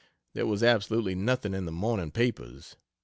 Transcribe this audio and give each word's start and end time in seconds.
There 0.33 0.47
was 0.47 0.63
absolutely 0.63 1.13
nothing 1.13 1.53
in 1.53 1.65
the 1.65 1.71
morning 1.71 2.09
papers. 2.09 2.75